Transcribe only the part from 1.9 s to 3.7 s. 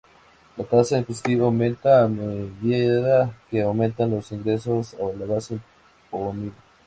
a medida que